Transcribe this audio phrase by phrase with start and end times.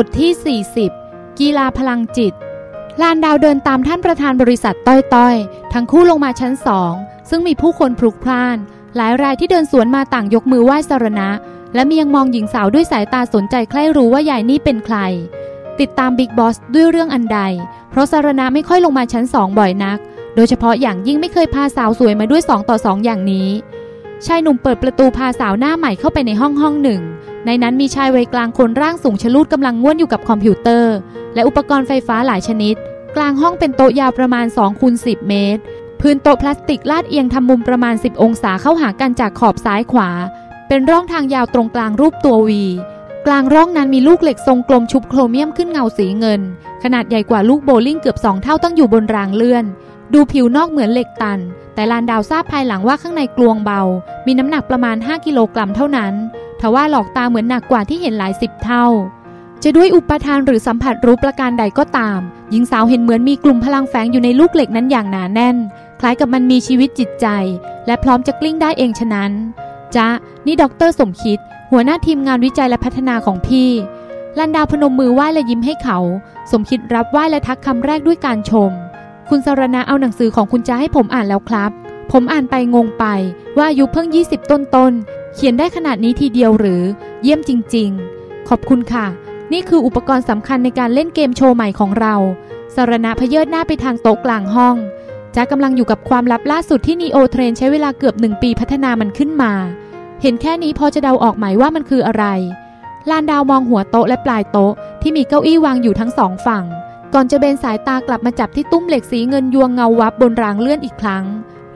[0.00, 0.60] บทที่
[0.98, 2.32] 40 กีฬาพลังจิต
[3.02, 6.92] ลานดาวเดินตามท่านประธานบริษัทต้อยๆ ทั้งคู่ลงมาชั้นสอง
[7.30, 8.56] ซึ่งมีผู้คนพลุกพล่าน
[8.96, 11.28] หลายรายที่เดินสวนมาต่างยกมือไหว้สรณะ
[11.74, 14.96] และมียังมองหญิงสาวด้วยสายตาสนใจใคร่รู้ว่ายายนี่เป็นใคร
[15.80, 17.40] ติดตามบิ๊กบอสด้วยเรื่องอันใด
[17.90, 19.98] เพราะสารณะไม่ค่อยลงมาชั้นสองบ่อยนัก
[20.36, 23.48] โดยเฉพาะอย่างยิ่งไม่เคยพาสาวสวยมาด้วยสองต่อสองอย่างนี้
[24.26, 27.02] ชายหนุ่มเปิดประตูพาสาวหน้าใหม่เข้าไปในห้องห้องหนึ่ง
[27.46, 30.94] ในนั้นมีชายวัยกลางคนร่างสูงชะลูดกำลังง่วนอยู่กับคอมพิวเตอร์
[31.34, 32.76] และอุปกรณ์ไฟฟ้าหลายชนิด
[33.16, 35.62] กลางห้องเป็นโต๊ะยาวประมาณ2คูณ10 เมตร
[36.00, 40.10] พื้นโต๊ะพลาสติกลาดเอียงทำมุมประมาณ 10 องศาเข้าหากันจากขอบซ้ายขวา
[40.68, 42.64] เป็นร่องทางยาวตรงกลางรูปตัววี
[43.26, 46.40] กลางร่องนั้นมีลูกเหล็กทรงกลมชุบโครเมียมขึ้นเงาสีเงิน
[46.82, 49.64] ขนาดใหญ่กว่าลูกโบลิ่งเกือบสองเท่าตั้งอยู่บนรางเลื่อน
[50.14, 51.40] ดูผิวนอกเหมือนเหล็กตัน
[51.74, 53.82] แต่ลานดาวทราบภายหลังว่าข้างในกลวงเบา
[54.26, 56.14] มีน้ำหนักประมาณ 5 กิโลกรัมเท่านั้น
[56.60, 58.86] ทว่าหลอกตาเหมือนหนักกว่าที่เห็นหลายสิบเท่า
[59.62, 62.20] จะด้วยอุปาทานหรือสัมผัสรู้ประการใดก็ตาม
[62.50, 65.56] หญิงสาวเห็นเหมือนมีกลุ่มพลังแฝงอยู่ในลูกเหล็กนั้นอย่างหนาแน่น
[66.00, 67.26] คล้ายกับมันมีชีวิตจิตใจ
[67.86, 69.32] และพร้อมจะกลิ้งได้เองฉะนั้น
[69.96, 70.08] จ๊ะ
[70.46, 71.38] นี่ด็อกเตอร์สมคิด
[71.70, 73.70] หัวหน้าทีมงานวิจัยและพัฒนาของพี่
[74.38, 75.98] ลานดาวพนมมือไหว้และยิ้มให้เขา
[76.50, 78.70] สมคิดรับไหว้และทักคำแรกด้วยการชม
[79.28, 81.70] คุณสรณะเอาหนังสือของคุณจ๊ะให้ผมอ่านแล้วครับ
[82.12, 83.04] ผมอ่านไปงงไป
[83.56, 84.92] ว่าอายุเพิ่ง 20 ต้นต้น
[85.38, 86.82] เขียนได้ขนาดนี้ทีเดียวหรือ
[87.22, 89.06] เยี่ยมจริง ๆ ขอบคุณค่ะ
[89.52, 92.14] นี่คืออุปกรณ์สำคัญในการเล่นเกมโชว์ใหม่ของเรา
[92.74, 94.76] สารณะพเยิดหน้าไปทางโต๊ะกลางห้อง
[95.34, 99.52] จ้ากำลังอยู่กับความลับล่าสุดที่นีโอเทรนใช้เวลาเกือบหนึ่งปีพัฒนามันขึ้นมา
[100.22, 102.24] เห็นแค่นี้พอจะเดาออกไหมว่ามันคืออะไร
[103.10, 106.64] ลานดาวมองหัวโต๊ะและปลายโต๊ะที่มีเก้าอี้วางอยู่ทั้งสองฝั่ง
[107.14, 111.24] ก่อนจะเบนสายตากลับมาจับที่ตุ้มเหล็กสีเงินยวงเงาวับบนรางเลื่อนอีกครั้ง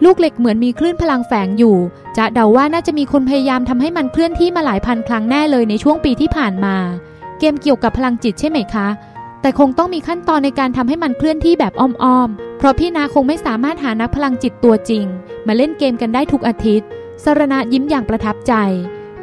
[0.05, 1.77] ลูกเหล็กเหมือนมีคลื่นพลังแฝงอยู่
[2.19, 6.77] จะเดาว่าน่าจะมีคนพยายามทำให้มันเคลื่อนที่มาหลายพันครั้งแน่เลยในช่วงปีที่ผ่านมา
[7.39, 8.89] เกมเกี่ยวกับพลังจิตใช่ไหมคะ
[9.41, 15.05] แต่คงต้องมีขั้นตอนในการทำให้มันเคลื่อนที่แบบอ้อมๆ เพราะพี่นาคงไม่สามารถหานักพลังจิตตัวจริง
[15.47, 16.89] มาเล่นเกมกันได้ทุกอาทิตย์
[17.25, 18.55] สรณะยิ้มอย่างประทับใจ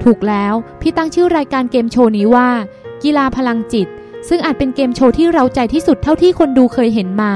[0.04, 2.50] ถูกแล้ว พี่ตั้งชื่อรายการเกมโชว์นี้ว่า
[3.04, 3.88] กีฬาพลังจิต
[4.30, 7.34] ซึ่งอาจเป็นเกมโชว์ที่เราใจที่สุดเท่าที่คนดูเคยเห็นมา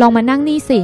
[0.00, 0.80] ลองมานั่งนี่สิ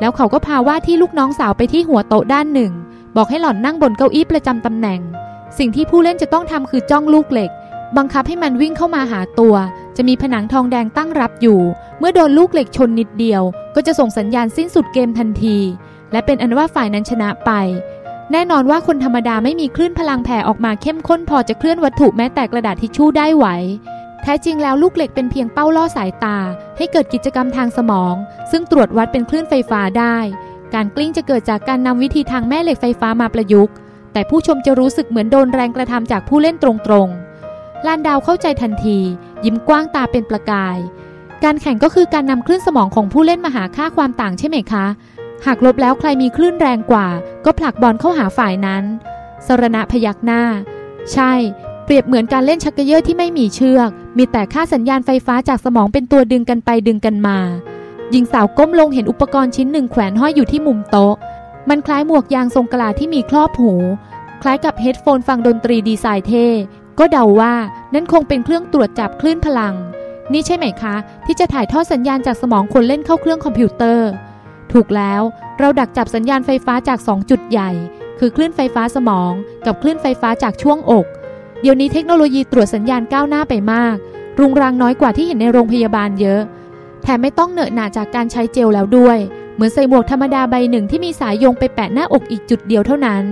[0.00, 2.72] แล้วเขาก็พาว่าที่ลูกน้องสาวไปที่หัวโต๊ะด้านหนึ่ง
[3.16, 5.00] บอกให้หล่อนนั่งบนเก้าอี้ประจำตำแหน่ง
[5.58, 7.50] สิ่งที่ผู้เล่นจะต้องทำคือจ้องลูกเหล็ก
[7.96, 9.54] บังคับให้มันวิ่งเข้ามาหาตัว
[9.96, 11.60] จะมีผนังทองแดงตั้งรับอยู่
[11.98, 13.42] เมื่อโดนลูกเหล็กชนนิดเดียว
[13.74, 15.58] ก็จะส่งสัญญาณสิ้นสุดเกมทันที
[16.12, 17.50] และเป็นอันว่าฝ่ายนั้นชนะไป
[18.32, 23.46] แน่นอนว่าคนธรรมดาไม่มีคลื่นพลังแผ่ออกมาเข้มข้นพอจะเคลื่อนวัตถุแม้แต่กระดาษทิชชู่ได้ไหว
[24.26, 26.38] แท้จริงแล้วลูกเหล็กเป็นเพียงเป้าล่อสายตา
[26.76, 28.14] ให้เกิดกิจกรรมทางสมอง
[28.50, 30.16] ซึ่งตรวจวัดเป็นคลื่นไฟฟ้าได้
[30.74, 33.74] การกลิ้งจะเกิดจากการนำวิธีทางแม่เหล็กไฟฟ้ามาประยุกต์
[34.12, 38.98] แต่ผู้ชมจะรู้สึกเหมือนโดนแรงกระทำจากผู้เล่นตรงๆลานดาวเข้าใจทันที
[39.44, 40.78] ยิ้มกว้างตาเป็นประกาย
[41.44, 44.86] การแข่งก็คือการนำคลื่นสมองของผู้เล่นมาหาค่าความต่างใช่ไหมคะ
[45.46, 47.06] หากลบแล้วใครมีคลื่นแรงกว่า
[47.44, 48.84] ก็ผลักบอลเข้าหาฝ่ายนั้น
[49.46, 50.42] สรณะพยักหน้า
[51.12, 51.32] ใช่
[51.84, 57.38] เปรียบเหมือนการเล่นชักเกยอร์ที่ไม่มีเชือก มีแต่ค่าสัญญาณไฟฟ้าจากสมองเป็นตัวดึงกันไปดึงกันมา
[58.10, 61.14] หญิงสาวก้มลงเห็นอุปกรณ์ชิ้นหนึ่งแขวนห้อยอยู่ที่มุมโต๊ะ
[61.68, 63.72] มันคล้ายหมวกยางทรงกะลาที่มีครอบหู
[64.42, 66.46] คล้ายกับ headphone ฟังดนตรีดีไซน์เท่
[66.98, 67.54] ก็เดาว่า
[67.94, 69.74] นั่นคงเป็นเครื่องตรวจจับคลื่นพลัง
[70.32, 70.94] นี่ใช่ไหมคะ
[71.26, 74.08] ที่จะถ่ายทอดสัญญาณจากสมองคนเล่นเข้าเครื่องคอมพิวเตอร์
[74.72, 75.22] ถูกแล้ว
[75.58, 77.70] เราดักจับสัญญาณไฟฟ้าจาก 2 จุดใหญ่
[78.18, 79.32] คือคลื่นไฟฟ้าสมอง
[79.66, 81.06] กับคลื่นไฟฟ้าจากช่วงอก
[81.64, 83.82] เดี๋ยวนี้เทคโนโลยีตรวจสัญญาณก้าวหน้าไปมา
[84.36, 86.40] ก รุงรังน้อยกว่าที่เห็นในโรงพยาบาลเยอะ
[87.02, 89.18] แถมไม่ต้องเหนอะหนาจากการใช้เจลแล้วด้วย
[89.54, 93.22] เหมือนใส่หมวกธรรมดาใบหนึ่งที่มีสายโยงไปแปะหน้าอกอีกจุดเดียวเท่านั้น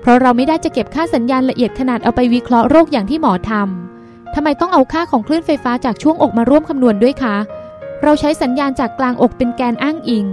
[0.00, 7.36] เพราะเราไม่ได้จะเก็บค่าสัญญาณละเอียดขนาดเอาไปวิเคราะห์โรคอย่างที่หมอทำทำไมต้องเอาค่าของคลื่นไฟฟ้าจากช่วงอกมาร่วมคำนวณด้วยคะ
[8.02, 10.26] เราใช้สัญญาณจากกลางอกเป็นแกนอ้างอิง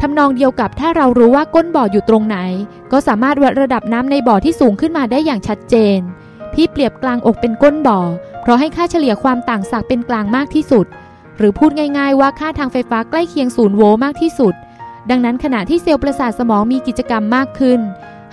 [0.00, 2.36] ทำนองเดียวกับถ้าเรารู้ว่าก้นบ่ออยู่ตรงไหน
[2.92, 6.00] ก็สามารถวัดระดับน้ำในบ่อที่สูงขึ้นมาได้อย่างชัดเจน
[6.54, 8.00] พี่เปรียบกลางอกเป็นก้นบ่อ
[8.42, 10.86] เพราะให้ค่าเฉลี่ยความต่างศักย์เป็นกลางมากที่สุด
[11.36, 14.54] หรือพูดง่ายๆว่าค่าทางไฟฟ้าใกล้เคียงศูนย์โวลต์มากที่สุด
[15.10, 17.80] ดังนั้นขณะที่เซลล์ประสาทสมองมีกิจกรรมมากขึ้น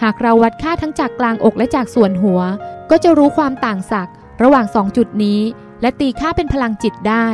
[0.01, 2.41] หากเราวัดค่าทั้งจากกลางอกและจากส่วนหัว
[2.89, 4.13] ก็จะรู้ความต่างศักย์
[4.43, 5.39] ระหว่าง 2 จุดนี้
[5.81, 7.27] และตีค่าเป็นพลังจิตได้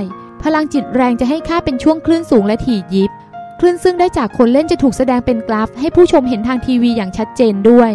[0.44, 3.12] พลังจิตแรงจะให้ค่าเป็นช่วงคลื่นสูงและถี่ยิบ
[3.60, 7.92] คลื่นซึ่งได้จากคนเล่นจะถูกแสดงเป็นกราฟ ให้ผู้ชมเห็นทางทีวีอย่างชัดเจนด้วย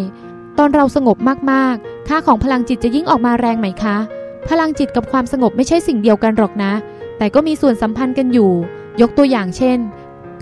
[0.59, 1.17] ตอนเราสงบ
[1.53, 3.97] มากๆ ค่าของพลังจิตจะยิ่งออกมาแรงไหมคะ
[4.49, 6.73] พลังจิตกับความสงบไม่ใช่สิ่งเดียวกันหรอกนะ
[7.19, 8.53] แต่ก็มีส่วนสัมพันธ์กันอยู่
[9.01, 9.79] ยกตัวอย่างเช่น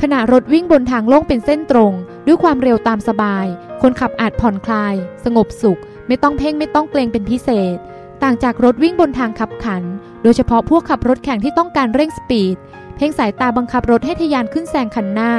[0.03, 1.93] ขณะรถวิ่งบนทางโล่งเป็นเส้นตรง
[2.27, 3.47] ด้วยความเร็วตามสบาย
[3.83, 7.77] คนขับอาจผ่อนคลาย สงบสุข ไม่ต้องเพ่งไม่ต้องเกรงเป็นพิเศษ
[8.23, 9.83] ต่างจากรถวิ่งบนทางขับขัน
[10.23, 12.57] โดยเฉพาะพวกขับรถแข่งที่ต้องการเร่งสปีด
[12.97, 15.33] เพ่งสายตาบังคับรถให้ทะยานขึ้นแซงคันหน้า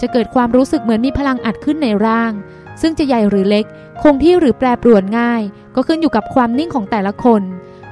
[0.00, 2.32] จะเกิดความรู้สึกเหมือนมีพลังอัดขึ้นในร่าง
[2.80, 3.64] ซึ่งจะใหญ่หรือเล็ก
[4.02, 5.42] คงที่หรือแปรปรวนง่าย
[5.74, 7.42] ก็ขึ้นอยู่กับความนิ่งของแต่ละคน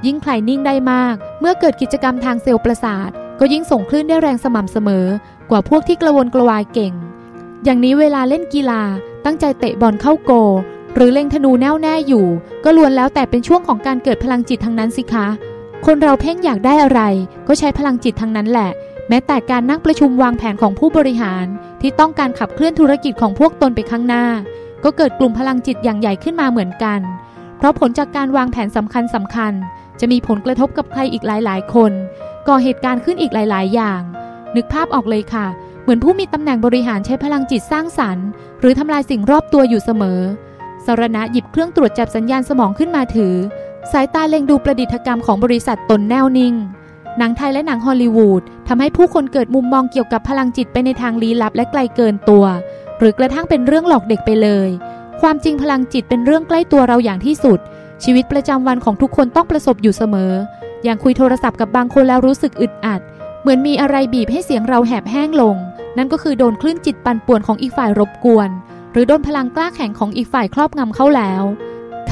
[0.07, 3.11] ยิ่งใครนิ่งได้มาก เมื่อเกิดกิจกรรมทางเซลล์ประสาท
[3.41, 5.07] ก็ยิ่งส่งคลื่นได้แรงสม่ำเสมอ
[5.51, 6.93] กว่าพวกที่กระวนกระวายเก่ง
[7.65, 8.83] อย่างนี้เวลาเล่นกีฬา
[9.25, 10.33] ตั้งใจเตะบอลเข้าโก
[10.95, 12.27] หรือเล็งธนูแน่วแน่อยู่
[12.65, 15.27] ก็ล้วนแล้วแต่เป็นช่วงของการเกิดพลังจิตทั้งนั้นสิคะ
[15.87, 17.01] คนเราเพ่งอยากได้อะไร
[17.47, 18.71] ก็ใช้พลังจิตทั้งนั้นแหละ
[19.09, 21.47] แม้แต่การนั่งประชุมวางแผนของผู้บริหาร
[21.81, 24.25] ที่ต้องการขับเคลื่อนธุรกิจของพวกตนไปข้างหน้า
[24.87, 27.01] ก็เกิดกลุ่มพลังจิตอย่างใหญ่ขึ้นมาเหมือนกัน
[27.59, 29.53] เพราะผลจากการวางแผนสำคัญสำคัญ
[30.01, 31.93] จะมีผลกระทบกับใครอีกหลาย ๆ คน
[32.49, 34.01] ก่อเหตุการณ์ขึ้นอีกหลาย ๆ อย่าง
[34.57, 35.47] นึกภาพออกเลยค่ะ
[35.83, 38.27] เหมือนผู้มีตำแหน่งบริหารใช้พลังจิตสร้างสรรค์
[38.61, 40.21] หรือทำลายสิ่งรอบตัวอยู่เสมอ
[40.87, 43.35] สารณะหยิบเครื่องตรวจจับสัญญาณสมองขึ้นมาถือ
[43.93, 46.55] สายตาเล็งดูประดิษฐกรรมของบริษัทตนแน่วนิ่ง
[47.19, 52.45] หนังไทยและหนังฮอลลีวูดทำให้ผู้คนเกิดมุมมองเกี่ยวกับพลังจิตไปในทางลี้ลับและไกลเกินตัว
[52.99, 54.71] หรือกระทั่งเป็นเรื่องหลอกเด็กไปเลย
[55.21, 57.59] ความจริงพลังจิตเป็นเรื่องใกล้ตัวเราอย่างที่สุด
[58.05, 60.33] ชีวิตประจำวันของทุกคนต้องประสบอยู่เสมอ
[60.85, 63.01] อย่างคุยโทรศัพท์กับบางคนแล้วรู้สึกอึดอัด
[63.41, 65.57] เหมือนมีอะไรบีบให้เสียงเราแหบแห้งลง
[65.97, 68.51] นั่นก็คือโดนคลื่นจิตปั่นป่วนของอีกฝ่ายรบกวน
[68.93, 71.43] หรือโดนพลังกล้าแข็งของอีกฝ่ายครอบงำเข้าแล้ว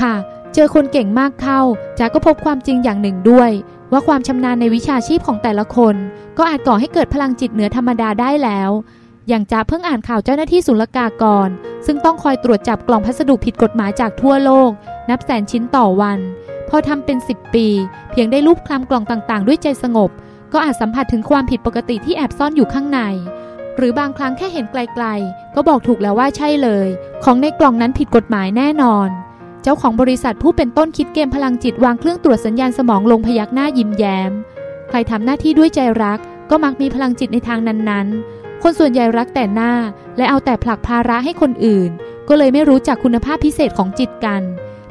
[0.00, 0.14] ค่ะ
[0.54, 1.60] เจอคนเก่งมากเข้า
[1.98, 3.50] จากก็พบความจริงอย่างหนึ่งด้วย
[3.92, 5.94] ว่าความชำนาญในวิชาชีพของแต่ละคน
[6.38, 8.70] ก็อาจก่อให้เกิดพลังจิตเหนือธรรมดาได้แล้ว
[9.28, 11.48] อย่างจ้าเพิ่งอ่านข่าวเจ้าหน้าที่ศุลกากร
[11.86, 14.70] ซึ่งต้องคอยตรวจจับกล่องพัสดุผิดกฎหมายจากทั่วโลก
[15.10, 16.18] นับแสนชิ้นต่อวัน
[16.68, 17.66] พอทำเป็น 10 ปี
[18.10, 20.10] เพียงได้รูปคลำกล่องต่างๆ ด้วยใจสงบ
[20.52, 23.00] ก็อาจสัมผัสถึงความผิดปกติที่แอบซ่อนอยู่ข้างใน
[23.76, 26.88] หรือบางครั้งแค่เห็นไกลๆ ก็บอกถูกแล้วว่าใช่เลย
[27.24, 29.08] ของในกล่องนั้นผิดกฎหมายแน่นอน
[29.62, 34.32] เจ้าของบริษัทผู้เป็นต้นคิดเกมพลังจิตวางเครื่องตรวจสัญญาณสมองลงพยักหน้ายิ้มแย้ม
[34.88, 36.18] ใครทำหน้าที่ด้วยใจรัก
[36.50, 38.33] ก็มักมีพลังจิตในทางนั้นๆ
[38.66, 39.72] คนส่วนใหญ่รักแต่หน้า
[40.16, 41.90] และเอาแต่ผลักภาระให้คนอื่น
[42.28, 44.42] ก็เลยไม่รู้จักคุณภาพพิเศษของจิตกัน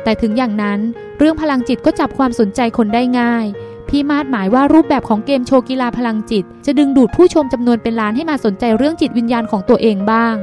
[0.04, 0.80] แต่ถึงอย่างนั้น
[1.18, 3.46] เรื่องพลังจิตก็จับความสนใจคนได้ง่าย
[3.90, 10.36] พี่มาดหมายว่ารูปแบบของเกมโชว์กีฬาพลังจิต จะดึงดูดผู้ชมจำนวนเป็นล้านให้มาสนใจเรื่องจิตวิญญาณของตัวเองบ้าง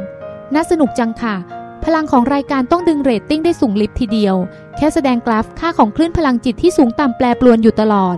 [0.55, 1.37] น่าสนุกจังค่ะ
[1.85, 4.37] พลังของรายการต้องดึงเรตติ้งได้สูงลิฟทีเดียว
[4.77, 8.17] แค่แสดงกราฟค่าของคลื่นพลังจิตที่สูงต่ำแปรปรวนอยู่ตลอด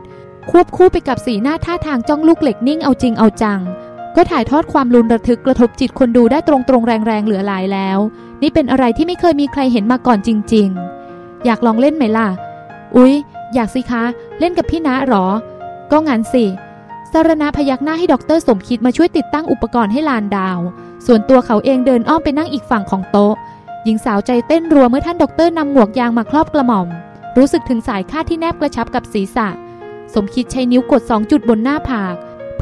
[0.50, 3.60] ควบคู่ไปกับสีหน้าท่าทางจ้องลูกเหล็กนิ่งเอาจริงเอาจัง
[4.16, 7.98] ก็ถ่ายทอดความรุนระทึกกระทบจิตคนดูได้ตรงๆแรงๆเหลือหลายแล้ว
[8.42, 10.68] นี่เป็นอะไรที่ไม่เคยมีใครเห็นมาก่อนจริง
[11.06, 12.28] ๆ อยากลองเล่นไหมล่ะ
[12.96, 13.14] อุ๊ย
[13.54, 14.04] อยากสิคะ
[14.40, 15.26] เล่นกับพี่นะหรอ
[15.90, 16.44] ก็งั้นสิ
[17.12, 20.58] สารณะพยักหน้าให้ดรสมคิดมาช่วยติดตั้งอุปกรณ์ให้ลานดาว
[21.06, 23.34] ส่วนตัวเขาเองเดินอ้อมไปนั่งอีกฝั่งของโต๊ะ
[23.84, 26.88] หญิงสาวใจเต้นรัวเมื่อท่านดรนำหมวกยางมาครอบกระหม่อม
[27.38, 29.48] รู้สึกถึงสายคาดที่แนบกระชับกับศีรษะ
[30.14, 32.14] สมคิดใช้นิ้วกดสองจุดบนหน้าผาก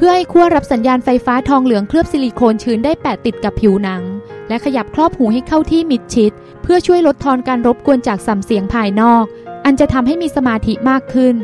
[0.03, 4.03] พื่อให้ขั้วรับสัญญาณไฟฟ้าทองเหลืองเคลือบซิลิโคนชื้นได้แปะติดกับผิวหนัง
[4.49, 6.33] และขยับครอบหูให้เข้าที่มิดชิด
[6.63, 9.25] เพื่อช่วยลดทอนการรบกวนจากสัมเสียงภายนอก
[9.65, 11.35] อันจะทำให้มีสมาธิมากขึ้น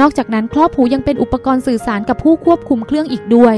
[0.00, 3.56] นอกจากนั้นครอบหูยังเป็นอุปกรณ์สื่อสารกับผู้ควบคุมเครื่องอีกด้วย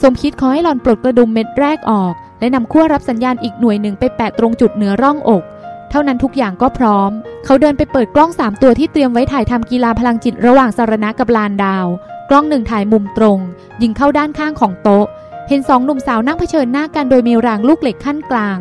[0.00, 5.42] สมคิดขอให้หลอนปลดกระดุมเม็ดแรกออก และนำขั้วรับสัญญาณอีกหน่วยหนึ่งไปแปะตรงจุดเหนือร่องอก
[5.90, 7.10] เท่านั้นทุกอย่างก็พร้อม
[7.44, 11.86] เขาเดินไปเปิดกล้อง 3 ตัวที่เตรียมไว้ถ่ายทำกีฬาพลังจิตระหว่างสารณะกับลานดาว
[12.32, 13.38] กล้องหนึ่งถ่ายมุมตรง
[13.82, 15.06] ยิงเข้าด้านข้างของโต๊ะ
[15.48, 18.58] เห็นสองหนุ่มสาวนั่งเผชิญหน้ากันโดยมีรางลูกเหล็กขั้นกลาง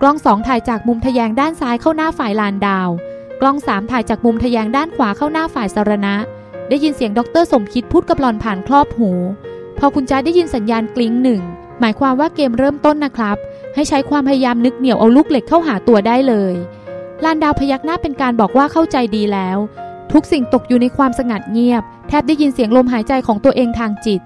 [0.00, 2.88] กล้องสองถ่ายจากมุมทะแยงด้านซ้ายเข้าหน้าฝ่ายลานดาว
[3.40, 6.14] กล้องสามถ่ายจากมุมทะแยงด้านขวาเข้าหน้าฝ่ายสารณะ
[6.68, 9.10] ได้ยินเสียงดรสมคิดพูดกับหลอนผ่านครอบหู
[9.78, 11.40] พอคุณจ้าได้ยินสัญญาณกลิ้งหนึ่ง
[11.80, 13.36] หมายความว่าเกมเริ่มต้นนะครับ
[13.74, 16.54] ให้ใช้ความพยายามนึกเหนี่ยวเอาลูกเหล็กเข้าหาตัวได้เลย
[17.24, 19.58] ลานดาวพยักหน้าเป็นการบอกว่าเข้าใจดีแล้ว
[20.12, 24.20] ทุกสิ่งตกอยู่ในความสงัดเงียบ แทบได้ยินเสียงลมหายใจของตัวเองทางจิต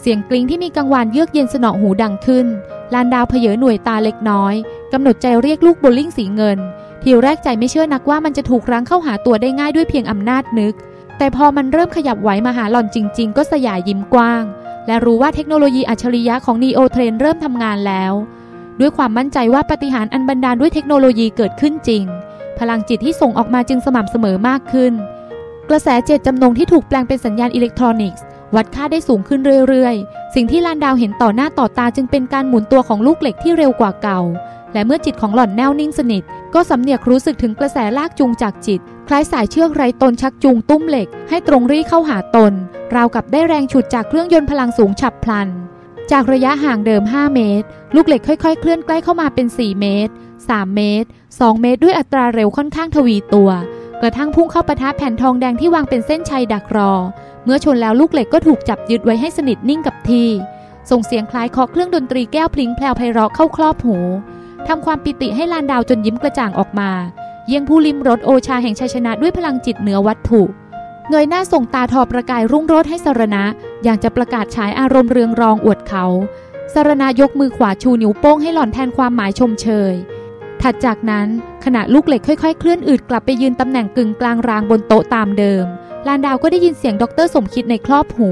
[0.00, 2.46] เสียงกลิ้งที่มีกังวานเยือกเย็นสนอหูดังขึ้น
[2.94, 4.54] ลานดาวเพเยอหน่วยตาเล็กน้อย
[4.92, 6.58] กำหนดใจเรียกลูกโบลิ่งสีเงิน
[7.02, 10.74] ทีแรกใจไม่เชื่อนักว่ามันจะถูกรั้งเข้าหาตัวได้ง่ายด้วยเพียงอำนาจนึก
[11.18, 14.44] แต่พอมันเริ่มขยับไหวมาหาหล่อนจริง ๆ ก็สยายยิ้มกว้าง
[14.86, 18.12] และรู้ว่าเทคโนโลยีอัจฉริยะของนีโอเทรนเริ่มทำงานแล้ว
[18.80, 22.04] ด้วยความมั่นใจว่าปาฏิหาริย์อันบันดาลด้วยเทคโนโลยีเกิดขึ้นจริง
[22.58, 24.92] พลังจิตที่ส่งออกมาจึงสม่ำเสมอมากขึ้น
[25.70, 28.22] กระแสเจตจำนงที่ถูกแปลงเป็นสัญญาณอิเล็กทรอนิกส์
[28.54, 34.20] วัดค่าได้สูงขึ้นเรื่อยๆ สิ่งที่ลานดาวเห็นต่อหน้าต่อตาจึงเป็นการหมุนตัวของลูกเหล็กที่เร็วกว่าเก่า
[34.72, 36.22] และเมื่อจิตของหล่อนแน่วนิ่งสนิท
[36.54, 42.52] ก็สำเนียกรู้สึกถึงกระแสลากจูงจากจิต คล้ายสายเชือกไร้ตนชักจูงตุ้มเหล็ก ให้ตรงรีเข้าหาตน
[42.94, 45.48] ราวกับได้แรงฉุดจากเครื่องยนต์พลังสูงฉับพลัน
[46.10, 50.12] จากระยะห่างเดิม 5 เมตร ลูกเหล็กค่อย ๆ เคลื่อนใกล้เข้ามาเป็น 4 เมตร
[50.44, 53.50] 3 เมตร 2 เมตร ด้วยอัตราเร็วค่อนข้างทวีตัว
[54.00, 56.92] กระทั่งพุ่งเข้าปะทะแผ่นทองแดงที่วางเป็นเส้นชัยดักรอ
[57.44, 60.28] เมื่อชนแล้วลูกเหล็กก็ถูกจับยึดไว้ให้สนิทนิ่งกับที่
[60.90, 63.98] ส่งเสียงคล้ายเคาะเครื่องดนตรีแก้วพลิงแพลวไพเราะเข้าครอบหู
[64.68, 66.90] ทำความปิติให้ลานดาวจนยิ้มกระจ่างออกมา
[67.46, 70.42] เยี่ยงผู้ลิมรสโอชาแห่งชัยชนะด้วยพลังจิตเหนือวัตถุ
[71.08, 73.44] เงยหน้าส่งตาทอประกายรุ่งโรจน์ให้สรณะ
[73.84, 76.04] อย่างจะประกาศฉายอารมณ์เรืองรองอวดเขา
[76.74, 79.94] สารณะยกมือขวาชูนิ้วโป้งให้หล่อนแทนความหมายชมเชย
[80.62, 81.28] ถัดจากนั้น
[81.64, 85.64] ขณะลูกเหล็กค่อยๆ เคลื่อนอืดกลับไปยืนตำแหน่งกึ่งกลางรางบนโต๊ะตามเดิม
[86.06, 88.30] ลานดาวก็ได้ยินเสียงดรสมคิดในครอบหู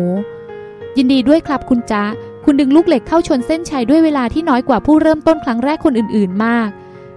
[0.97, 2.04] ยินดีด้วยครับคุณจ๊ะ
[2.45, 6.69] คุณดึงลูกเหล็กเข้าชนเส้นชัยด้วยเวลาที่น้อยกว่าผู้เริ่มต้นครั้งแรกคนอื่นๆมาก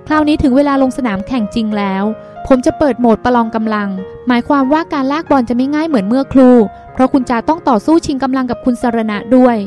[0.07, 2.03] คราวนี้ถึงเวลาลงสนามแข่งจริงแล้ว
[2.47, 3.89] ผมจะเปิดโหมดประลองกำลัง
[4.27, 6.49] หมายความว่าการลากบอลจะไม่ง่ายเหมือนเมื่อครู
[6.93, 9.57] เพราะคุณจาต้องต่อสู้ชิงกำลังกับคุณสรณะด้วย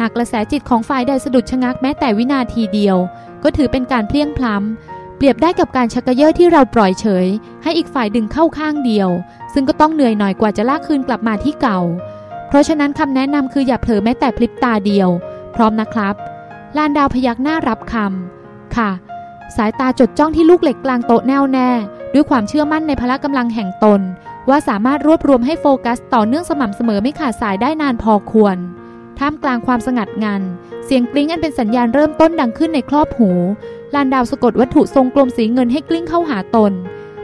[0.00, 2.96] หากกระแสจิตของฝ่ายใดสะดุดชะงักแม้แต่วินาทีเดียว
[3.42, 7.26] ก็ถือเป็นการเพลียงพล้ำ เปรียบได้กับการชักเยาะที่เราปล่อยเฉย
[7.62, 9.08] ให้อีกฝ่ายดึงเข้าข้างเดียว
[9.52, 11.80] ซึ่งก็ต้องเหนื่อยหน่อยกว่าจะลากคืนกลับมาที่เก่า
[12.48, 15.08] เพราะฉะนั้นคำแนะนำคืออย่าเผลอแม้แต่พริบตาเดียว
[15.54, 16.14] พร้อมนะครับ
[16.76, 18.90] ลานดาวพยักหน้ารับคำค่ะ
[19.56, 21.70] สายตาจดจ้องที่ลูกเหล็กกลางโต๊ะแน่วแน่
[22.14, 24.00] ด้วยความเชื่อมั่นในพละกำลังแห่งตน
[24.48, 28.56] ว่าสามารถรวบรวมให้โฟกัสต่อเนื่องสม่ำเสมอไม่ขาดสายได้นานพอควร
[29.20, 30.42] ท่ามกลางความสงัดงัน
[30.84, 33.30] เสียงกริ๊งอันเป็นสัญญาณเริ่มต้นดังขึ้นในครอบหู
[33.94, 36.72] ลานดาวสะกดวัตถุทรงกลมสีเงินให้กลิ้งเข้าหาตน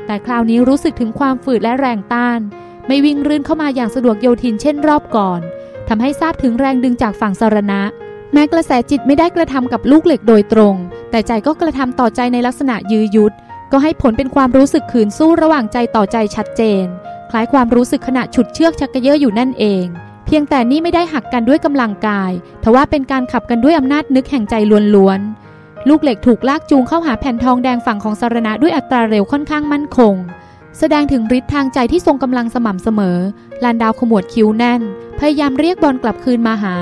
[0.06, 2.40] แต่คราวนี้รู้สึกถึงความฝืดและแรงต้าน
[2.86, 5.40] ไม่วิ่งรื่นเข้ามาอย่างสะดวกโยทินเช่นรอบก่อน
[5.88, 7.80] ทำให้ทราบถึงแรงดึงจากฝั่งสารณะ
[8.32, 10.74] แม้กระแสจิตไม่ได้กระทำกับลูกเหล็กโดยตรง
[11.10, 13.32] แต่ใจก็กระทำต่อใจในลักษณะยื้อยุด
[13.72, 16.84] ก็ให้ผลเป็นความรู้สึกขืนสู้ระหว่างใจต่อใจชัดเจน
[17.30, 19.86] คล้ายความรู้สึกขณะฉุดเชือกชักกระเยอะอยู่นั่นเอง
[20.26, 24.54] เพียงแต่นี่ไม่ได้หักกันด้วยกำลังกายทว่าเป็นการขับกันด้วยอำนาจนึกแห่งใจ
[24.94, 30.14] ล้วนๆ ลูกเหล็กถูกลากจูงเข้าหาแผ่นทองแดงฝั่งของสารณะด้วยอัตราเร็วค่อนข้างมั่นคง
[30.78, 33.18] แสดงถึงฤทธิ์ทางใจที่ทรงกำลังสม่ำเสมอ
[33.64, 34.80] ลานดาวขมวดคิ้วแน่น
[35.18, 36.74] พยายามเรียกบอลกลับคืนมาหา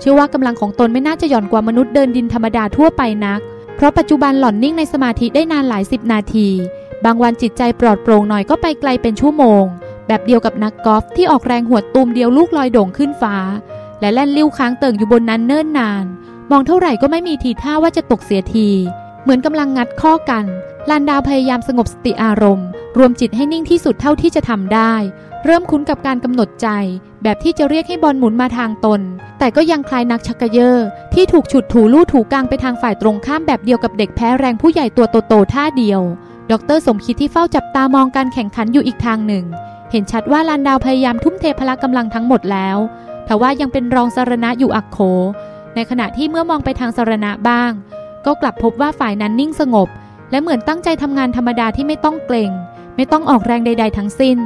[0.00, 3.40] เชื่อว่ากำลังของตนไม่น่าจะหย่อนกว่ามนุษย์เดินดินธรรมดาทั่วไปนัก
[3.76, 6.48] เพราะปัจจุบันหล่อนนิ่งในสมาธิได้นานหลายสิบนาที
[7.04, 9.64] บางวันจิตใจปลอดโปร่งหน่อยก็ไปไกลเป็นชั่วโมง
[10.06, 13.36] แบบเดียวกับนักกอล์ฟที่ออกแรงหวดตูมเดียวลูกลอยโด่งขึ้นฟ้า
[14.00, 16.04] และแล่นลิ้วค้างเติ่งอยู่บนนั้นเนิ่นนาน
[16.50, 18.68] มองเท่าไหร่ก็ไม่มีทีท่าว่าจะตกเสียที
[19.22, 20.44] เหมือนกำลังงัดข้อกัน
[20.90, 22.66] ลานดาวพยายามสงบสติอารมณ์
[22.98, 24.94] รวมจิตให้นิ่งที่สุดเท่าที่จะทำได้
[25.44, 26.68] เริ่มคุ้นกับการกำหนดใจ
[27.22, 29.00] แบบที่จะเรียกให้บอลหมุนมาทางตน
[29.38, 30.76] แต่ก็ยังคลายนักชักเยอ
[31.14, 36.00] ที่ถูกฉุดถูลู่ถูกลางไปทางฝ่ายตรงข้ามแบบเดียวกับเด็กแพ้แรงผู้ใหญ่ตัวโตๆท่าเดียว
[36.50, 39.44] ดรสมคิดที่เฝ้าจับตามองการแข่งขันอยู่อีกทางหนึ่ง
[39.90, 42.78] เห็นชัดว่าลานดาวพยายามทุ่มเทพละกำลังทั้งหมดแล้ว
[43.26, 44.98] แต่ว่ายังเป็นรองสารณะอยู่อักโข
[45.74, 47.70] ในขณะที่เมื่อมองไปทางสารณะบ้าง
[48.26, 49.88] ก็กลับพบว่าฝ่ายนั้นนิ่งสงบ
[50.30, 52.50] และเหมือนตั้งใจทำงานธรรมดาที่ไม่ต้องเกรง
[52.96, 54.38] ไม่ต้องออกแรงใด ๆ ทั้งสิ้น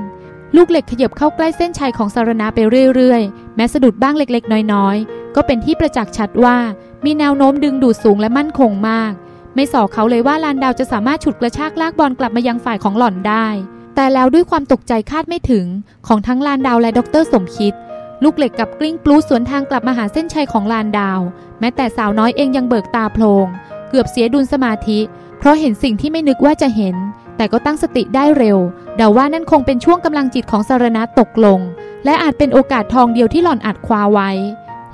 [0.56, 2.58] ลูกเหล็กขยับเข้าใกล้เส้นชัยของสารณะไป
[2.94, 6.56] เรื่อยๆ แม้สะดุดบ้างเล็กๆ น้อยๆ ก็เป็นที่ประจักษ์ชัดว่า
[7.04, 9.12] มีแนวโน้มดึงดูดสูงและมั่นคงมาก
[9.54, 13.46] ไม่สอเขาเลยว่าลานดาวจะสามารถฉุดกระชากลากบอลกลับมายังฝ่ายของหล่อนได้
[13.94, 15.66] แต่แล้วด้วยความตกใจคาดไม่ถึง
[16.06, 17.74] ของทั้งลานดาวและดรสมคิด
[18.22, 21.20] ลูกเหล็กกับกลิ้งปลูสวนทางกลับมาหาเส้นชัยของลานดาว
[21.60, 23.46] แม้แต่สาวน้อยเองยังเบิกตาโพลง
[23.88, 24.98] เกือบเสียดุลสมาธิ
[25.38, 26.96] เพราะเห็นสิ่งที่ไม่นึกว่าจะเห็น
[27.36, 28.58] แต่ก็ตั้งสติได้เร็ว
[28.96, 31.60] เดาว่านั่นคงเป็นช่วงกำลังจิตของสารณะตกลง
[32.04, 34.30] และอาจเป็นโอกาสทองเดียวที่หล่อนอัดคว้าไว้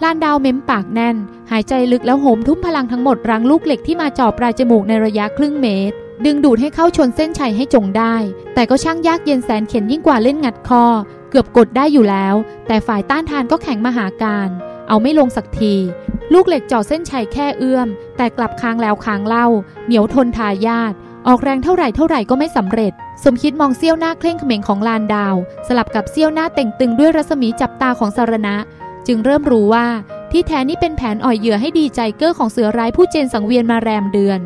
[0.02, 1.16] ลานดาวเม้มปากแน่น
[1.50, 8.14] หายใจลึกแล้วโหมทุ่มพลังทั้งหมดรังลูกเหล็กที่มาจ่อปลายจมูกในระยะครึ่งเมตร ดึงดูดให้เข้าชนเส้นชัยให้จงได้
[8.54, 10.84] แต่ก็ช่างยากเย็นแสนเข็นยิ่งกว่าเล่นงัดคอ
[11.30, 12.34] เกือบกดได้อยู่แล้ว
[12.68, 14.48] แต่ฝ่ายต้านทานก็แข็งมหาการ
[14.88, 15.74] เอาไม่ลงสักที
[16.32, 19.46] ลูกเหล็กเจ่อเส้นชัยแค่เอื้อม แต่กลับค้างแล้วค้างเล่า
[19.86, 20.92] เหนียวทนทายาท
[21.28, 22.92] ออกแรงเท่าไหร่เท่าไหร่ก็ไม่สำเร็จ
[23.24, 25.34] สมคิดมองเสี้ยวหน้าเคร่งเขม็งของลานดาว
[25.66, 28.56] สลับกับเสี้ยวหน้าเต่งตึงด้วยรัศมีจับตาของสารณะ
[29.06, 29.86] จึงเริ่มรู้ว่า
[30.32, 34.40] ที่แท้นี่เป็นแผนอ่อยเหยื่อให้ดีใจเกอ้อของเสือร้ายผู้เจนสังเวียนมาแรมเดือน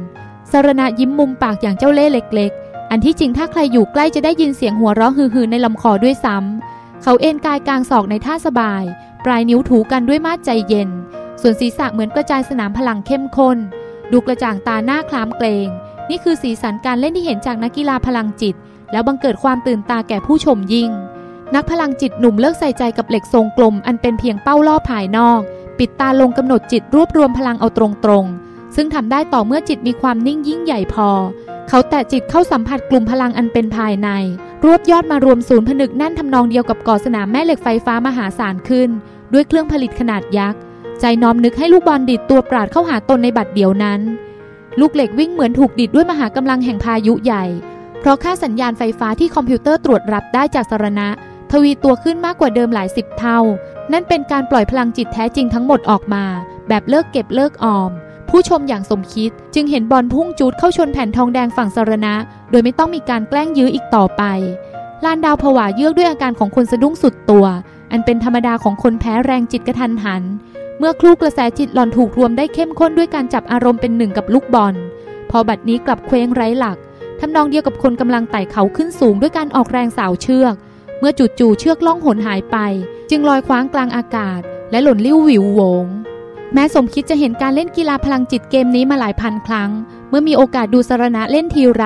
[0.56, 8.84] สารณะยิ้มมุมปากอย่างเจ้าเล่ห์เล็ก ๆ อันที่จริงถ้าใครอยู่ใกล้จะได้ยินเสียงหัวเราะฮือๆในลำคอด้วยซ้ำ เขาเอนกายกลางศอกในท่าสบาย
[9.25, 10.90] ปลายนิ้วถูกันด้วยมาดใจเย็น
[11.40, 13.58] ส่วนศีรษะเหมือนกระจายสนามพลังเข้มข้น
[14.12, 15.68] ดูกระจ่างตาหน้าคล้ามเกรง
[16.11, 18.54] นี่คือสีสันการเล่นที่เห็นจากนักกีฬาพลังจิต
[18.92, 20.90] แล้วบังเกิดความตื่นตาแก่ผู้ชมยิ่ง
[21.54, 25.40] นักพลังจิตหนุ่มเลิกใส่ใจกับเหล็กทรงกลม อันเป็นเพียงเป้าล่อภายนอก
[25.78, 31.09] ปิดตาลงกำหนดจิตรวบรวมพลังเอาตรงๆ ซึ่งทำได้ต่อเมื่อจิตมีความนิ่งยิ่งใหญ่พอ
[31.69, 34.09] เขาแตะจิตเข้าสัมผัสกลุ่มพลังอันเป็นภายใน
[34.64, 38.88] รวบยอดมารวมศูนย์ผนึกแน่นทำนองเดียวกับก่อสนามแม่เหล็กไฟฟ้ามหาศาลขึ้น
[39.33, 40.61] ด้วยเครื่องผลิตขนาดยักษ์
[41.00, 44.00] ใจน้อมนึกให้ลูกบอลดิดตัวปราดเข้าหาตนในบัดเดียวนั้น
[44.81, 47.45] ลูกเหล็กวิ่งเหมือนถูกดิดด้วยมหากำลังแห่งพายุใหญ่
[48.00, 51.09] เพราะค่าสัญญาณไฟฟ้าที่คอมพิวเตอร์ตรวจรับได้จากสารณะ
[51.50, 53.38] ทวีตัวขึ้นมากกว่าเดิมหลายสิบเท่า
[53.93, 56.25] นั่นเป็นการปล่อยพลังจิตแท้จริงทั้งหมดออกมา
[56.69, 57.90] แบบเลิกเก็บเลิกออม
[58.36, 62.14] ผู้ชมอย่างสมคิดจึงเห็นบอลพุ่งจูดเข้าชนแผ่นทองแดงฝั่งสารณะ
[62.50, 64.22] โดยไม่ต้องมีการแกล้งยื้ออีกต่อไป
[65.04, 67.46] ลานดาวผวาเยือกด้วยอาการของคนสะดุ้งสุดตัว
[67.92, 70.22] อันเป็นธรรมดาของคนแพ้แรงจิตกระทันหัน
[70.78, 74.74] เมื่อคลูกกระแสจิตหลอนถูกรวมได้เข้มข้นด้วยการจับอารมณ์เป็นหนึ่งกับลูกบอล
[75.30, 76.78] พอบัดนี้กลับเคว้งไร้หลัก
[77.20, 80.54] ทำนองเดียวกับคนกำลังไต่เขาขึ้นสูงด้วยการออกแรงสาวเชือก
[80.98, 82.56] เมื่อจู่ๆเชือกล่องหนหายไป
[83.10, 85.86] จึงลอยคว้างกลางอากาศ และหล่นลิ้วหวิวโวง
[86.54, 89.70] แม้สมคิดจะเห็นการเล่นกีฬาพลังจิตเกมนี้มาหลายพันครั้ง
[90.08, 91.84] เมื่อมีโอกาสดูสารณะเล่นทีไร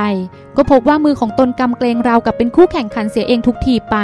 [0.56, 3.96] ก็พบว่ามือของตนกำเกรงราวกับเป็นคู่แข่งขันเสียเองทุกทีไป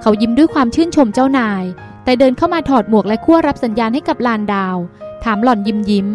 [0.00, 1.64] เขายิ้มด้วยความชื่นชมเจ้านาย
[2.04, 4.76] แต่เดินเข้ามาถอดหมวกและขั้วรับสัญญาณให้กับลานดาว
[5.24, 6.06] ถามหล่อนยิ้มยิ้ม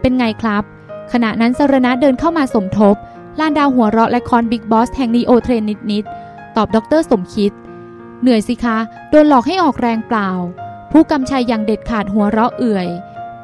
[0.00, 0.64] เป็นไงครับ
[1.12, 2.96] ขณะนั้นสรณะเดินเข้ามาสมทบ
[3.40, 7.52] ลานดาวหัวเราะและค้อน big boss แห่งนีโอเทรนนิดๆตอบดรสมคิด
[8.20, 8.78] เหนื่อยสิคะ
[9.10, 10.30] โดนหลอกให้ออกแรงเปล่า
[10.92, 12.88] ผู้กำชัยอย่างเด็ดขาดหัวเราะเอื่อย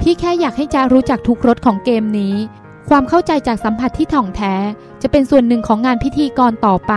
[0.01, 2.35] พี่แค่อยากให้จารู้จักทุกรสของเกมนี้
[2.89, 4.53] ความเข้าใจจากสัมผัสที่ถ่องแท้
[5.01, 6.93] จะเป็นส่วนหนึ่งของงานพิธีกรต่อไป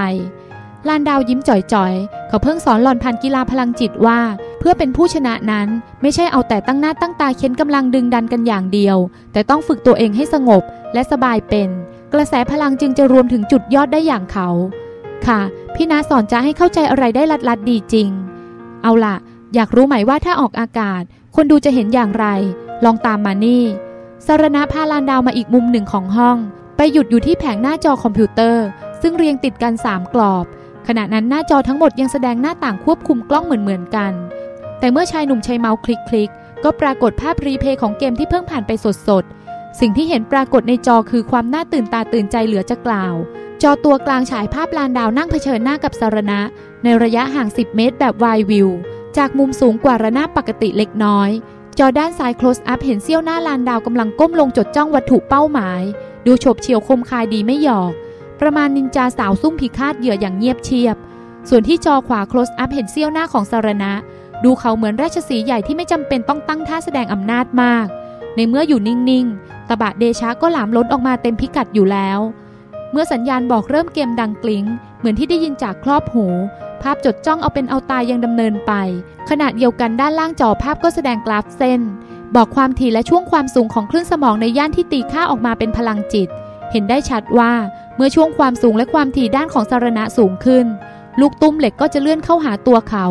[0.89, 4.21] ลานดาวยิ้มจ๋อยๆ เขาเพิ่งสอนหล่อนผ่านกีฬาพลังจิตว่า
[4.59, 5.69] เพื่อเป็นผู้ชนะนั้น
[6.03, 8.97] ไม่ใช่เอาแต่ตั้งหน้าตั้งตาเค้นกำลังดึงดันกันอย่างเดียว
[9.33, 10.63] แต่ต้องฝึกตัวเองให้สงบ
[10.95, 11.69] และสบายเป็น
[12.13, 14.49] กระแสพลังจึงจะรวมถึงจุดยอดได้อย่างเขา
[15.27, 15.41] ค่ะ
[15.75, 18.09] พี่นาสอนจะให้เข้าใจอะไรได้ลัดลัดดีจริง
[18.83, 19.17] เอาล่ะ
[19.55, 21.03] อยากรู้ไหมว่าถ้าออกอากาศ
[21.37, 22.27] คนดูจะเห็นอย่างไร
[22.85, 23.65] ลองตามมานี่
[24.27, 26.37] สารณะพาลานดาวมาอีกมุมหนึ่งของห้อง
[26.77, 28.65] ไปหยุดอยู่ที่แผงหน้าจอคอมพิวเตอร์
[29.01, 30.45] ซึ่งเรียงติดกัน 3 กรอบ
[30.89, 34.13] ขณะนั้นหน้าจอทั้งหมดยังแสดงหน้าต่างควบคุมกล้องเหมือนๆกัน
[34.79, 38.71] แต่เมื่อชายหนุ่มใช้เมาส์คลิกๆก็ปรากฏภาพรีเพย์ของเกมที่เพิ่งผ่านไป
[39.09, 43.15] สดๆ สิ่งที่เห็นปรากฏในจอคือความน่าตื่นตาตื่นใจเหลือจะกล่าว
[43.63, 46.41] จอตัวกลางฉายภาพลานดาวนั่งเผชิญหน้ากับสารณะ
[46.85, 48.69] ในระยะห่าง 10 เมตรแบบวายวิว
[49.17, 51.31] จากมุมสูงกว่าระนาบปกติเล็กน้อย
[51.83, 55.83] จอด้านซ้าย close up เห็นเสี้ยวหน้าลานดาวกำลังก้มลงจดจ้องวัตถุเป้าหมาย
[56.27, 57.93] ดูฉบเฉียวคมคายดีไม่หยอก
[58.41, 60.97] ประมาณนินจาสาวซุ่มพิฆาตเหยื่ออย่างเงียบเชียบ
[61.49, 63.93] ส่วนที่จอขวา close up เห็นเสี้ยวหน้าของสารณะ
[64.45, 67.87] ดูเขาเหมือนราชสีห์ใหญ่ที่ไม่จำเป็นต้องตั้งท่าแสดงอำนาจมาก
[68.37, 72.19] ในเมื่ออยู่นิ่งๆตบะเดชะก็หลามล้นออกมาเต็มพิกัดอยู่แล้ว
[72.93, 74.65] เมื่อสัญญาณบอกเริ่มเกมดังกลิง้ง
[74.99, 76.27] เหมือนที่ได้ยินจากครอบหู
[76.83, 78.73] ภาพจดจ้องเอาเป็นเอาตายยังดำเนินไป
[79.31, 81.81] ขณะเดียวกันด้านล่างจอภาพก็แสดงกราฟเส้น
[82.35, 86.29] บอกความถี่และช่วงความสูงของคลื่นสมองในย่านที่ตีค่าออกมาเป็นพลังจิต
[86.73, 87.53] เห็นได้ชัดว่า
[87.97, 90.67] เมื่อช่วงความสูงและความถี่ด้านของสารณะสูงขึ้น
[91.21, 93.07] ลูกตุ้มเหล็กก็จะเลื่อนเข้าหาตัวเขา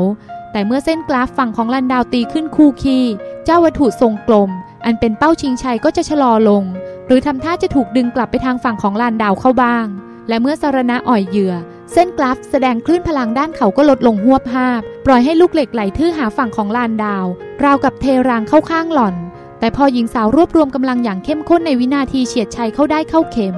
[0.52, 2.98] แต่เมื่อเส้นกราฟฝั่งของลันดาวตีขึ้นคู่คี
[3.46, 4.50] เจ้าวัตถุทรงกลม
[4.86, 6.64] อันเป็นเป้าชิงชัยก็จะชะลอลง
[7.08, 9.86] หรือทำท่าจะถูกดึงกลับไปทางฝั่งของลานดาวเข้าบ้าง
[10.28, 11.54] และเมื่อสารณะอ่อยเหยื่อ
[11.94, 17.26] เส้นกราฟแสดงคลื่นพลังด้านเขาก็ลดลงหวบภาพปล่อยให้ลูกเหล็กไหลทื่อหาฝั่งของลานดาว
[17.64, 19.16] ราวกับเทรางเข้าข้างหล่อน
[19.60, 23.56] แต่พอหญิงสาวรวบรวมกำลังอย่างเข้มข้นในวินาทีเฉียดชัยเข้าได้เข้าเข็ม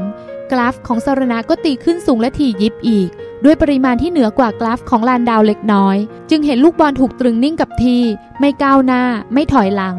[0.52, 3.10] กราฟของสารณะก็ตีขึ้นสูงและถี่ยิบอีก
[3.44, 5.98] ด้วยปริมาณที่เหนือกว่ากราฟของลานดาวเล็กน้อย
[6.30, 8.02] จึงเห็นลูกบอลถูกตรึงนิ่งกับที่
[8.40, 9.96] ไม่ก้าวหน้า ไม่ถอยหลัง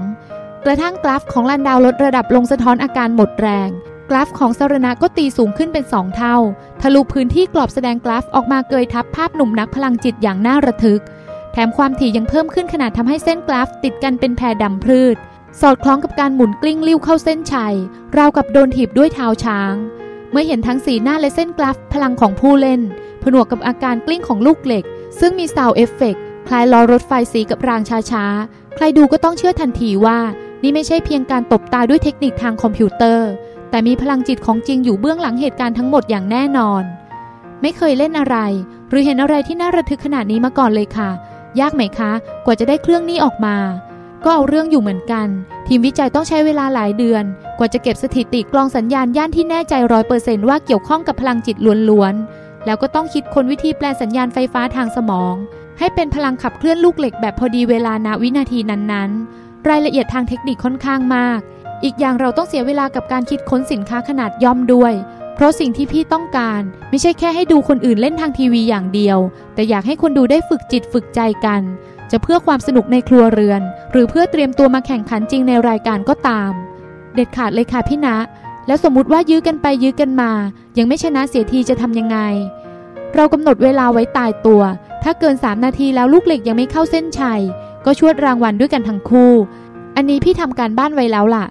[0.64, 3.70] กระทั่งกราฟของลานดาวลดระดับลงสะท้อนอาการหมดแรง
[4.10, 6.36] กราฟของสารณะก็ตีสูงขึ้นเป็นสองเท่า
[6.80, 11.02] ทะลุพื้นที่กรอบแสดงกราฟออกมาเกยทับภาพหนุ่มนักพลังจิตอย่างน่าระทึก
[11.52, 15.16] แถมความถี่ยังเพิ่มขึ้นขนาดทำให้เส้นกราฟติดกันเป็นแพดำพืด
[15.60, 17.74] สอดคล้องกับการหมุนกลิ้งลิ้วเข้าเส้นชัย
[18.16, 19.74] ราวกับโดนถีบด้วยเท้าช้าง
[20.30, 22.80] เมื่อเห็นทั้งสีหน้าและเส้นกราฟพลังของผู้เล่น
[23.22, 24.84] ผนวกกับอาการกลิ้งของลูกเหล็ก
[25.20, 30.18] ซึ่งมี sound effect คล้ายล้อรถไฟสีกับรางช้าๆ ใครดูก็ต้องเชื่อทันทีว่า
[30.62, 33.28] นี่ไม่ใช่เพียงการตบตาด้วยเทคนิคทางคอมพิวเตอร์
[33.72, 36.82] แต่มีพลังจิตของจริงอยู่เบื้องหลังเหตุการณ์ทั้งหมดอย่างแน่นอน
[37.62, 38.37] ไม่เคยเล่นอะไร
[38.88, 41.11] หรือเห็นอะไรที่น่าระทึกขนาดนี้มาก่อนเลยค่ะ
[41.61, 42.12] ยากไหมคะ
[42.44, 43.56] กว่าจะได้เครื่องนี้ออกมา
[44.24, 45.28] ก็เอาเรื่องอยู่เหมือนกัน
[45.66, 47.24] ทีมวิจัยต้องใช้เวลาหลายเดือน
[47.58, 51.56] กว่าจะเก็บสถิติกรองสัญญาณย่านที่แน่ใจร้อยเปอร์เซนต์ว่าเกี่ยวข้องกับพลังจิต
[51.90, 55.35] ล้วนๆแล้วก็ต้องคิดค้นวิธีแปลสัญญาณไฟฟ้าทางสมอง
[55.78, 61.40] ให้เป็นพลังขับเคลื่อนลูกเหล็กแบบพอดีเวลาณวินาทีนั้นๆ รายละเอียดทางเทคนิคค่อนข้างมาก
[61.84, 64.92] อีกอย่างเราต้องเสียเวลากับการคิดค้นสินค้าขนาดย่อมด้วย
[65.34, 69.18] เพราะสิ่งที่พี่ต้องการ ไม่ใช่แค่ให้ดูคนอื่นเล่นทางทีวีอย่างเดียว
[69.54, 71.62] แต่อยากให้คนดูได้ฝึกจิตฝึกใจกัน
[72.10, 76.52] จะเพื่อความสนุกในครัวเรือน หรือเพื่อเตรียมตัวมาแข่งขันจริงในรายการก็ตาม
[77.14, 78.16] เด็ดขาดเลยค่ะพี่ณะ
[78.66, 80.30] แล้วสมมุติว่ายื้อกันไปยื้อกันมา
[80.78, 82.18] ยังไม่ชนะเสียทีจะทำยังไง
[83.14, 84.62] เรากำหนดเวลาไว้ตายตัว
[85.02, 87.40] ถ้าเกิน 3 นาทีแล้วลูกเหล็กยังไม่เข้าเส้นชัย
[87.84, 89.32] ก็ชวดรางวัลด้วยกันทั้งคู่
[89.96, 91.46] อันนี้พี่ทำการบ้านไว้แล้วล่ะ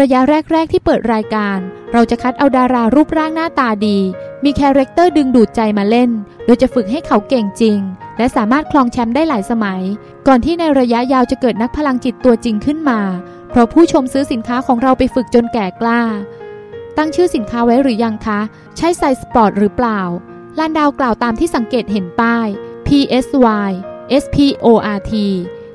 [0.00, 0.20] ระยะ
[0.52, 1.58] แรก ๆ ที่เปิดรายการ
[1.92, 3.98] เราจะคัดเอาดารารูปร่างหน้าตาดี
[4.44, 6.10] มี character ดึงดูดใจมาเล่น
[6.44, 7.78] โดยจะฝึกให้เขาเก่งจริง
[8.18, 9.82] และสามารถครองแชมป์ได้หลายสมัย
[10.26, 13.00] ก่อนที่ในระยะยาวจะเกิดนักพลังจิตตัวจริงขึ้นมา
[13.50, 16.02] เพราะผู้ชมซื้อสินค้าของเราไปฝึกจนแก่กล้า
[16.96, 18.40] ตั้งชื่อสินค้าไว้หรือยังคะ
[18.76, 20.00] ใช่ PSY SPORT หรือเปล่า
[20.58, 22.48] ลานดาวกล่าวตามที่สังเกตเห็นป้าย
[22.86, 23.70] PSY
[24.22, 25.12] SPORT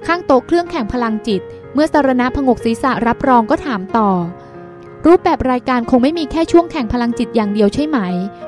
[0.06, 1.42] ข้างโต๊ะเครื่องแข่งพลังจิต
[1.74, 4.10] เมื่อสารณะพงกศีรษะรับรองก็ถามต่อ
[5.06, 7.98] รูปแบบรายการคงไม่มีแค่ช่วงแข่งพลังจิตอย่างเดียวใช่ไหม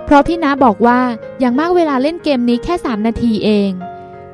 [0.06, 1.00] เพราะพี่น้าบอกว่า
[1.40, 3.72] อย่างมากเวลาเล่นเกมนี้แค่ 3 นาทีเอง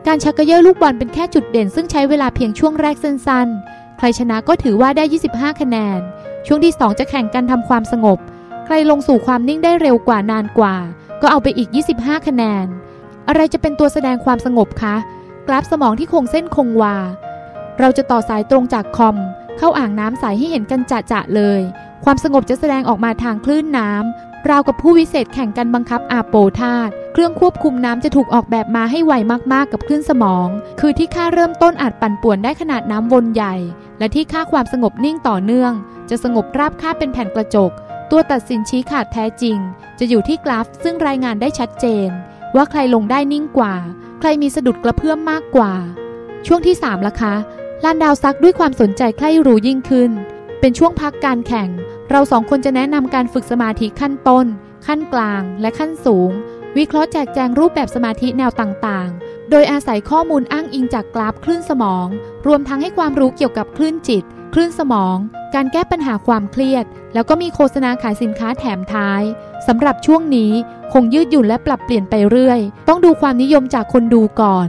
[0.08, 6.00] การชักกระเยอะลูกบอลเป็นแค่จุดเด่น ซึ่งใช้เวลาเพียงช่วงแรกสั้นๆ ใครชนะก็ถือว่าได้ 25 คะแนน
[6.48, 8.20] ช่วงที่ 2 จะแข่งกันทำความสงบ
[8.66, 10.76] ใครลงสู่ความนิ่งได้เร็วกว่านานกว่า
[11.22, 12.66] ก็เอาไปอีก 25 คะแนน
[13.28, 14.96] อะไรจะเป็นตัวแสดงความสงบคะ
[15.48, 16.98] กราฟสมองที่คงเส้นคงวา
[17.80, 19.18] เราจะต่อสายตรงจากคอม
[19.58, 21.62] เข้าอ่างน้ำใสให้เห็นกันจะจะเลย
[22.04, 29.14] ความสงบจะแสดงออกมาทางคลื่นน้ำราวกับผู้วิเศษแข่งกันบังคับอาโปธาตเครื่องควบคุมน้ำจะถูกออกแบบมาให้ไว
[29.54, 30.48] มากๆกับคลื่นสมอง
[30.80, 33.56] คือที่ค่าเริ่มต้นอาจปั่นป่วนได้ขนาดน้ำวนใหญ่
[34.00, 35.74] และที่ค่าความสงบนิ่งต่อเนื่อง
[36.10, 37.72] จะสงบราบคาบเป็นแผ่นกระจก
[38.12, 39.58] ตัวตัดสินชี้ขาดแท้จริง
[40.00, 42.10] จะอยู่ที่กราฟซึ่งรายงานได้ชัดเจน
[42.56, 43.76] ว่าใครลงได้นิ่งกว่า
[44.20, 45.74] ใครมีสะดุดกระเพื่อมมากกว่า
[46.48, 47.36] ช่วงที่3ล่ะคะ
[47.84, 50.12] ลานดาวซักด้วยความสนใจใคร่รู้ยิ่งขึ้น
[50.60, 51.70] เป็นช่วงพักการแข่ง
[52.10, 54.46] เราสองคนจะแนะนำการฝึกสมาธิขั้นต้น
[54.88, 56.32] ขั้นกลาง และขั้นสูง
[56.78, 62.08] วิเคราะห์แจกแจงรูปแบบสมาธิแนวต่างๆ โดยอาศัยข้อมูลอ้างอิงจากกราฟคลื่นสมอง
[62.48, 65.18] รวมทั้งให้ความรู้เกี่ยวกับคลื่นจิต คลื่นสมอง
[65.56, 69.22] การแก้ปัญหาความเครียด แล้วก็มีโฆษณาขายสินค้าแถมท้าย
[69.68, 70.52] สำหรับช่วงนี้
[70.94, 74.68] คงยืดหยุ่นและปรับเปลี่ยนไปเรื่อย ต้องดูความนิยมจากคนดูก่อน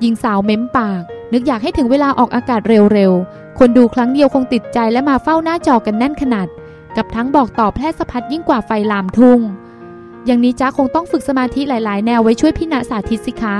[0.00, 6.48] หญิงสาวเม้มปาก นึกอยากให้ถึงเวลาออกอากาศเร็วๆ คนดูครั้งเดียวคงติดใจและมาเฝ้าหน้าจอกันแน่นขนาด
[6.96, 9.40] กับทั้งบอกต่อแพร่สะพัดยิ่งกว่าไฟลามทุ่ง
[10.26, 13.56] อย่างนี้จ้าคงต้องฝึกสมาธิหลายๆ แนวไว้ช่วยพี่ณสาธิตสิคะ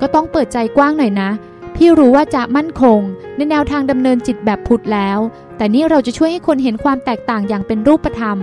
[0.00, 1.30] ก็ต้องเปิดใจกว้างหน่อยนะ
[1.76, 3.00] พี่รู้ว่าจะมั่นคง
[3.36, 5.18] ในแนวทางดำเนินจิตแบบพุทธแล้ว
[5.56, 8.36] แต่นี่เราจะช่วยให้คนเห็นความแตกต่างอย่างเป็นรูปธรรม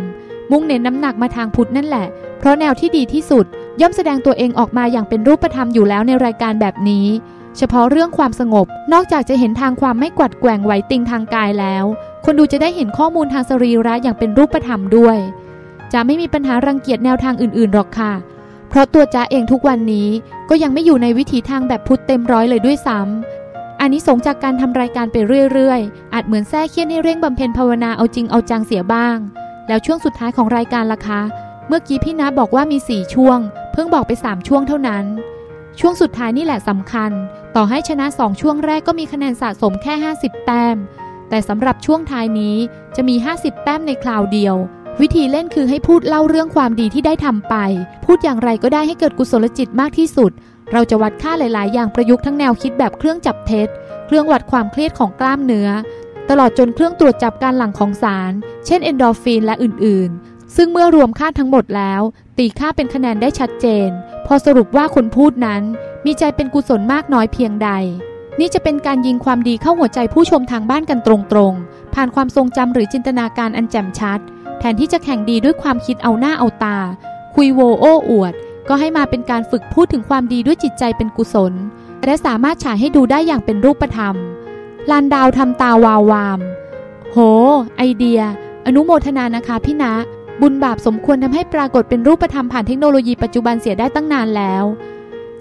[0.52, 2.08] มุ่งเน้นน้ำหนักมาทางพุทธนั่นแหละ
[2.40, 3.46] เพราะแนวที่ดีที่สุด
[3.82, 7.08] ย่อมแสดงตัวเองออกมาอย่างเป็นรูปธรรมอยู่แล้วในรายการแบบนี้
[7.58, 11.86] เฉพาะเรื่องความสงบ นอกจากจะเห็นทางความไม่กวัดแกว่งไหวติงทางกายแล้ว
[12.26, 15.18] คนดูจะได้เห็นข้อมูลทางสรีระอย่างเป็นรูปธรรมด้วย
[15.94, 18.14] จะไม่มีปัญหารังเกียจแนวทางอื่นๆหรอกค่ะ
[18.70, 20.10] เพราะตัวจ้าเองทุกวันนี้
[20.50, 25.18] ก็ยังไม่อยู่ในวิถีทางแบบพุทธเต็มร้อยเลยด้วยซ้ำอันนี้สงจากการทำรายการไป
[25.54, 29.18] เรื่อยๆ อาจเหมือนแท้เคียนให้เร่งบำเพ็ญภาวนาเอาจริงเอาจังเสียบ้าง
[29.68, 31.22] แล้วช่วงสุดท้ายของรายการล่ะคะ
[31.68, 33.40] เมื่อกี้พี่นาบอกว่ามีสี่ช่วง
[33.72, 35.06] เพิ่งบอกไปสามช่วงเท่านั้น
[35.80, 37.12] ช่วงสุดท้ายนี่แหละสำคัญ
[37.56, 40.78] ต่อให้ชนะสองช่วงแรกก็มีคะแนนสะสมแค่ 50 แต้ม
[41.30, 42.56] แต่สำหรับช่วงท้ายนี้
[42.96, 44.56] จะมี 50 แต้มในคราวเดียว
[45.02, 47.56] วิธีเล่นคือให้พูดเล่าเรื่องความดีที่ได้ทำไป
[48.06, 50.32] พูดอย่างไรก็ได้ให้เกิดกุศลจิตมากที่สุด
[50.72, 53.68] เราจะวัดค่าหลาย ๆ อย่างประยุกต์ทั้งแนวคิดแบบเครื่องจับเท็จ
[54.06, 55.70] เครื่องวัดความเครียดของกล้ามเนื้อ
[56.30, 58.32] ตลอดจนเครื่องตรวจจับการหลั่งของสาร
[58.66, 62.02] เช่นเอนโดรฟินและอื่น ๆ ซึ่งเมื่อรวมค่าทั้งหมดแล้ว
[62.38, 63.90] ตีค่าเป็นคะแนนได้ชัดเจน
[64.26, 65.64] พอสรุปว่าคนพูดนั้น
[66.06, 67.70] มีใจเป็นกุศลมากน้อยเพียงใด
[68.40, 74.20] นี่จะเป็นการยิงความดีเข้าหัวใจผู้ชมทางบ้านกันตรงๆ ผ่านความทรงจำหรือจินตนาการอันแจ่มชัด
[74.60, 76.78] แทนที่จะแข่งดีด้วยความคิดเอาหน้าเอาตา
[77.36, 78.34] คุยโวโอ้อวด
[78.70, 81.54] ก็ให้มาเป็นการฝึกพูดถึงความดีด้วยจิตใจเป็นกุศล
[82.06, 84.16] และสามารถฉายให้ดูได้อย่างเป็นรูปธรรม
[84.92, 86.40] ลานดาวทำตาวาววาม
[87.12, 87.18] โห
[87.78, 88.22] ไอเดีย
[88.66, 89.94] อนุโมทนานะคะพี่นะ
[90.42, 94.64] บุญบาปสมควรทำให้ปรากฏเป็นรูปธรรมผ่านเทคโนโลยีปัจจุบันเสียได้ตั้งนานแล้ว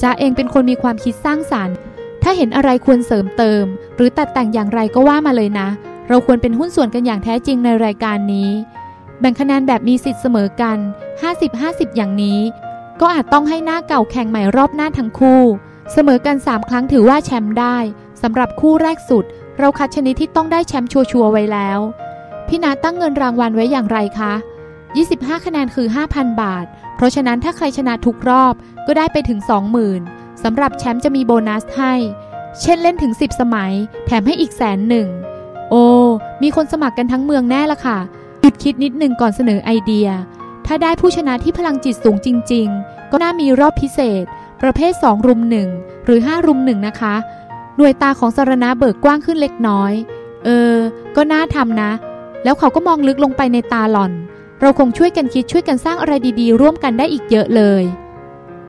[0.03, 1.77] จ้าเองเป็นคนมีความคิดสร้างสารรค์
[2.23, 3.65] ถ้าเห็นอะไรควรเสริมเติม
[3.97, 5.69] หรือตัดแต่งอย่างไรก็ว่ามาเลยนะ
[6.09, 8.51] เราควรเป็นหุ้นส่วนกันอย่างแท้จริงในรายการนี้
[9.21, 10.79] แบ่งคะแนนแบบมีสิทธิ์เสมอกัน
[11.37, 12.41] 50-50 อย่างนี้
[13.01, 15.43] ก็อาจต้องให้หน้าเก่าแข่งใหม่รอบหน้าทั้งคู่
[15.93, 17.77] เสมอกัน 3 ครั้งถือว่าแชมป์ได้
[18.23, 19.25] สำหรับคู่แรกสุด
[19.59, 21.79] เราคัดชนิดที่ต้องได้แชมป์ชัวร์ๆไว้แล้ว
[22.49, 24.33] พี่นาตั้งเงินรางวัลไว้อย่างไรคะ
[24.99, 28.55] 25 คะแนนคือ 5,000 บาท เพราะฉะนั้นถ้าใครชนะทุกรอบ
[28.87, 29.39] ก็ได้ไปถึง
[29.91, 31.95] 20,000สำหรับแชมป์จะมีโบนัสให้
[32.61, 33.73] เช่นเล่นถึง 10 สมัย
[34.07, 35.09] แถมให้อีกแสนหนึ่ง
[35.71, 35.85] โอ้
[36.43, 37.99] มีคนสมัครกันทั้งเมืองแน่ละค่ะ
[38.41, 40.09] หยุดคิดนิดหนึ่งก่อนเสนอไอเดีย
[40.67, 44.25] ถ้าได้ผู้ชนะที่พลังจิตสูงจริง ๆ ก็น่ามีรอบพิเศษ
[44.63, 45.69] ประเภท 2 รุมหนึ่ง
[46.05, 47.15] หรือ 5 รุมหนึ่งนะคะ
[47.77, 49.93] หน่วยตาของสารณะเบิกกว้างขึ้นเล็กน้อย
[50.45, 50.75] เออ
[51.17, 51.91] ก็น่าทำนะ
[52.45, 54.13] แล้วเขาก็มองลึกลงไปในตาหล่อน
[54.61, 57.85] เราคงช่วยกันคิดช่วยกันสร้างอะไรดีๆ ร่วมกันได้อีกเยอะเลย